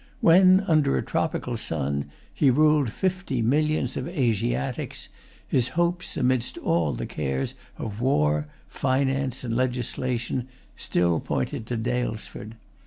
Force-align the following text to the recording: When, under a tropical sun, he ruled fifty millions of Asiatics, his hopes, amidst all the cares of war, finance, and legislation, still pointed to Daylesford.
When, 0.19 0.61
under 0.61 0.97
a 0.97 1.03
tropical 1.05 1.57
sun, 1.57 2.05
he 2.33 2.49
ruled 2.49 2.91
fifty 2.91 3.43
millions 3.43 3.95
of 3.95 4.07
Asiatics, 4.07 5.09
his 5.47 5.67
hopes, 5.77 6.17
amidst 6.17 6.57
all 6.57 6.93
the 6.93 7.05
cares 7.05 7.53
of 7.77 8.01
war, 8.01 8.47
finance, 8.67 9.43
and 9.43 9.55
legislation, 9.55 10.47
still 10.75 11.19
pointed 11.19 11.67
to 11.67 11.77
Daylesford. 11.77 12.55